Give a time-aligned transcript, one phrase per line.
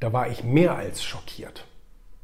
[0.00, 1.64] da war ich mehr als schockiert.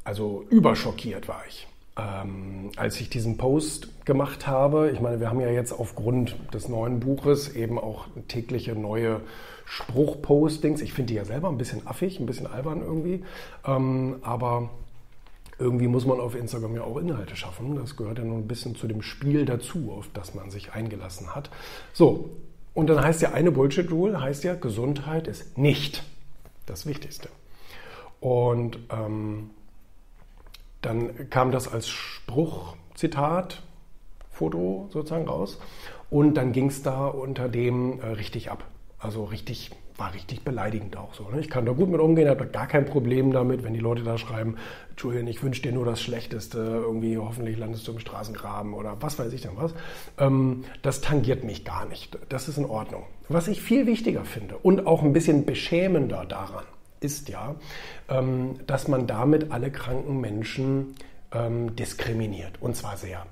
[0.04, 1.66] Also überschockiert war ich.
[1.96, 6.68] Ähm, als ich diesen Post gemacht habe, ich meine, wir haben ja jetzt aufgrund des
[6.68, 9.20] neuen Buches eben auch tägliche neue
[9.64, 10.80] Spruchpostings.
[10.82, 13.24] Ich finde die ja selber ein bisschen affig, ein bisschen albern irgendwie.
[13.64, 14.70] Ähm, aber
[15.58, 17.76] irgendwie muss man auf Instagram ja auch Inhalte schaffen.
[17.76, 21.34] Das gehört ja nur ein bisschen zu dem Spiel dazu, auf das man sich eingelassen
[21.34, 21.50] hat.
[21.92, 22.30] So,
[22.74, 26.02] und dann heißt ja eine Bullshit-Rule, heißt ja, Gesundheit ist nicht
[26.66, 27.28] das Wichtigste.
[28.24, 29.50] Und ähm,
[30.80, 33.62] dann kam das als Spruch, Zitat,
[34.30, 35.60] Foto sozusagen raus.
[36.08, 38.64] Und dann ging es da unter dem äh, richtig ab.
[38.98, 41.28] Also richtig, war richtig beleidigend auch so.
[41.28, 41.38] Ne?
[41.40, 44.16] Ich kann da gut mit umgehen, habe gar kein Problem damit, wenn die Leute da
[44.16, 44.56] schreiben,
[44.96, 49.18] Julian, ich wünsche dir nur das Schlechteste, irgendwie hoffentlich landest du im Straßengraben oder was
[49.18, 49.74] weiß ich denn was.
[50.16, 52.16] Ähm, das tangiert mich gar nicht.
[52.30, 53.02] Das ist in Ordnung.
[53.28, 56.64] Was ich viel wichtiger finde und auch ein bisschen beschämender daran,
[57.04, 57.54] ist ja,
[58.08, 60.94] ähm, dass man damit alle kranken Menschen
[61.32, 62.60] ähm, diskriminiert.
[62.60, 63.26] Und zwar sehr.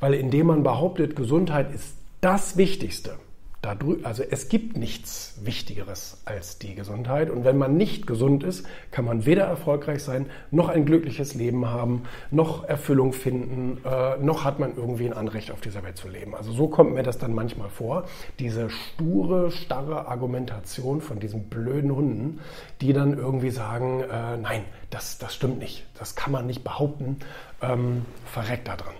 [0.00, 3.18] Weil indem man behauptet, Gesundheit ist das Wichtigste,
[3.66, 7.30] also es gibt nichts Wichtigeres als die Gesundheit.
[7.30, 11.66] Und wenn man nicht gesund ist, kann man weder erfolgreich sein, noch ein glückliches Leben
[11.66, 16.08] haben, noch Erfüllung finden, äh, noch hat man irgendwie ein Anrecht auf dieser Welt zu
[16.08, 16.34] leben.
[16.34, 18.04] Also so kommt mir das dann manchmal vor.
[18.38, 22.40] Diese sture, starre Argumentation von diesen blöden Hunden,
[22.80, 27.18] die dann irgendwie sagen, äh, nein, das, das stimmt nicht, das kann man nicht behaupten,
[27.62, 28.94] ähm, verreckt da dran.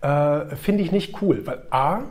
[0.00, 2.02] Äh, Finde ich nicht cool, weil A,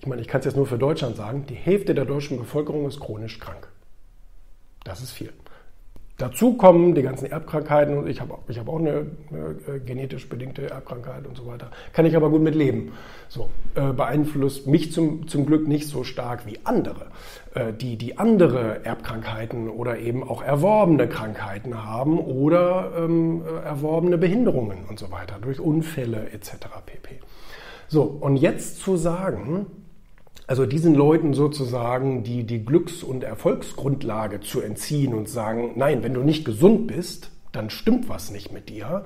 [0.00, 2.86] ich meine, ich kann es jetzt nur für Deutschland sagen, die Hälfte der deutschen Bevölkerung
[2.86, 3.68] ist chronisch krank.
[4.84, 5.32] Das ist viel.
[6.18, 10.28] Dazu kommen die ganzen Erbkrankheiten und ich habe ich hab auch eine, eine, äh, genetisch
[10.28, 11.70] bedingte Erbkrankheit und so weiter.
[11.92, 12.92] Kann ich aber gut mit leben.
[13.28, 17.06] So, äh, beeinflusst mich zum, zum Glück nicht so stark wie andere,
[17.54, 24.18] äh, die, die andere Erbkrankheiten oder eben auch erworbene Krankheiten haben oder ähm, äh, erworbene
[24.18, 26.50] Behinderungen und so weiter durch Unfälle etc.
[26.84, 27.20] pp.
[27.86, 29.66] So, und jetzt zu sagen,
[30.48, 36.14] also diesen Leuten sozusagen die, die Glücks- und Erfolgsgrundlage zu entziehen und sagen, nein, wenn
[36.14, 39.04] du nicht gesund bist, dann stimmt was nicht mit dir,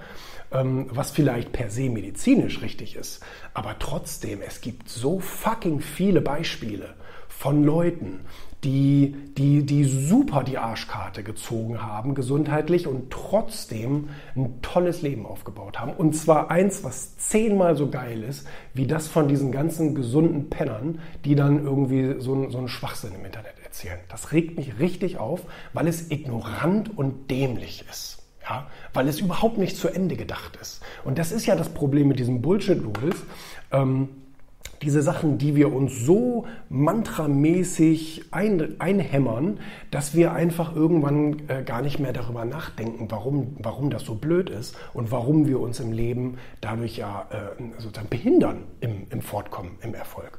[0.53, 3.25] ähm, was vielleicht per se medizinisch richtig ist.
[3.55, 6.95] Aber trotzdem, es gibt so fucking viele Beispiele
[7.29, 8.21] von Leuten,
[8.65, 15.81] die, die, die super die Arschkarte gezogen haben, gesundheitlich und trotzdem ein tolles Leben aufgebaut
[15.81, 15.93] haben.
[15.93, 21.01] Und zwar eins, was zehnmal so geil ist, wie das von diesen ganzen gesunden Pennern,
[21.25, 23.99] die dann irgendwie so, so einen Schwachsinn im Internet erzählen.
[24.09, 25.41] Das regt mich richtig auf,
[25.73, 28.19] weil es ignorant und dämlich ist.
[28.49, 30.83] Ja, weil es überhaupt nicht zu Ende gedacht ist.
[31.05, 33.17] Und das ist ja das Problem mit diesen Bullshit-Rules.
[33.71, 34.09] Ähm,
[34.83, 39.61] diese Sachen, die wir uns so mantramäßig ein, einhämmern,
[39.91, 44.51] dass wir einfach irgendwann äh, gar nicht mehr darüber nachdenken, warum, warum das so blöd
[44.51, 49.73] ist und warum wir uns im Leben dadurch ja äh, sozusagen behindern im, im Fortkommen,
[49.83, 50.39] im Erfolg.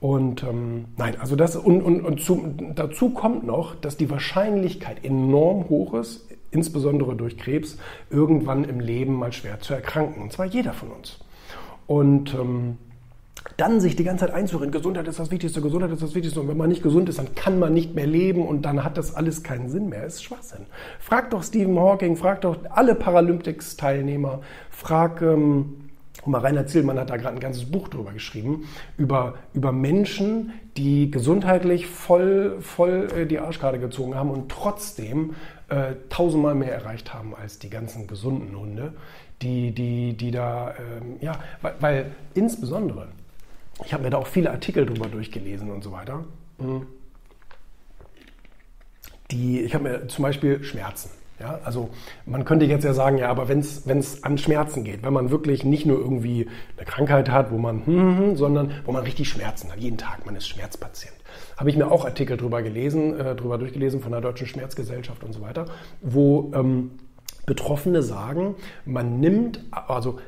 [0.00, 5.04] Und ähm, nein, also das und, und, und zu, dazu kommt noch, dass die Wahrscheinlichkeit
[5.04, 7.78] enorm hoch ist, insbesondere durch Krebs,
[8.10, 10.22] irgendwann im Leben mal schwer zu erkranken.
[10.22, 11.18] Und zwar jeder von uns.
[11.86, 12.78] Und ähm,
[13.56, 16.40] dann sich die ganze Zeit einzureden, Gesundheit ist das Wichtigste, Gesundheit ist das Wichtigste.
[16.40, 18.96] Und wenn man nicht gesund ist, dann kann man nicht mehr leben und dann hat
[18.96, 20.04] das alles keinen Sinn mehr.
[20.04, 20.66] Ist Schwachsinn.
[20.98, 24.40] Frag doch Stephen Hawking, frag doch alle Paralympics-Teilnehmer,
[24.70, 25.86] frag, ähm,
[26.24, 31.10] mal Rainer Zillmann hat da gerade ein ganzes Buch drüber geschrieben, über, über Menschen, die
[31.10, 35.34] gesundheitlich voll, voll äh, die Arschkarte gezogen haben und trotzdem
[35.68, 38.92] äh, tausendmal mehr erreicht haben als die ganzen gesunden Hunde,
[39.42, 43.08] die, die, die da, ähm, ja, weil, weil insbesondere
[43.84, 46.24] ich habe mir da auch viele Artikel drüber durchgelesen und so weiter.
[46.58, 46.86] Mhm.
[49.30, 51.10] Die, ich habe mir zum Beispiel Schmerzen.
[51.38, 51.90] Ja, also
[52.24, 55.64] man könnte jetzt ja sagen, ja, aber wenn es an Schmerzen geht, wenn man wirklich
[55.64, 56.48] nicht nur irgendwie
[56.78, 60.24] eine Krankheit hat, wo man, hm, hm, sondern wo man richtig Schmerzen hat, jeden Tag,
[60.24, 61.14] man ist Schmerzpatient.
[61.58, 65.34] Habe ich mir auch Artikel drüber gelesen, äh, drüber durchgelesen von der Deutschen Schmerzgesellschaft und
[65.34, 65.66] so weiter,
[66.00, 66.92] wo ähm,
[67.44, 68.54] Betroffene sagen,
[68.86, 70.18] man nimmt, also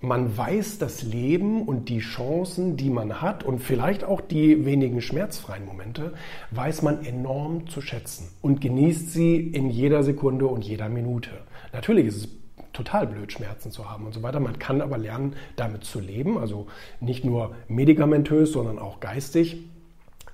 [0.00, 5.00] man weiß das Leben und die Chancen, die man hat und vielleicht auch die wenigen
[5.00, 6.12] schmerzfreien Momente,
[6.52, 11.30] weiß man enorm zu schätzen und genießt sie in jeder Sekunde und jeder Minute.
[11.72, 12.28] Natürlich ist es
[12.72, 14.38] total blöd, Schmerzen zu haben und so weiter.
[14.38, 16.68] Man kann aber lernen, damit zu leben, also
[17.00, 19.64] nicht nur medikamentös, sondern auch geistig,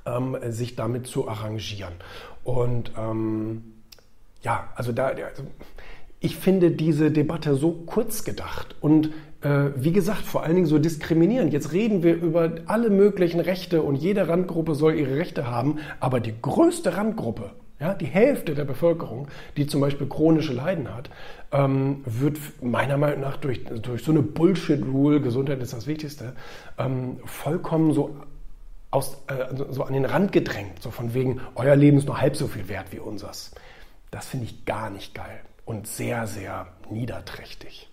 [0.05, 1.95] ähm, sich damit zu arrangieren.
[2.43, 3.63] Und ähm,
[4.43, 5.45] ja, also da, also
[6.25, 9.11] ich finde diese Debatte so kurz gedacht und
[9.43, 11.53] äh, wie gesagt, vor allen Dingen so diskriminierend.
[11.53, 16.21] Jetzt reden wir über alle möglichen Rechte und jede Randgruppe soll ihre Rechte haben, aber
[16.21, 19.29] die größte Randgruppe, Ja, die Hälfte der Bevölkerung,
[19.59, 21.11] die zum Beispiel chronische Leiden hat,
[21.53, 26.33] ähm, wird meiner Meinung nach durch, durch so eine Bullshit-Rule, Gesundheit ist das Wichtigste,
[26.79, 28.17] ähm, vollkommen so,
[28.91, 30.81] aus, äh, so an den Rand gedrängt.
[30.81, 33.51] So von wegen, euer Leben ist nur halb so viel wert wie unseres.
[34.11, 37.91] Das finde ich gar nicht geil und sehr, sehr niederträchtig.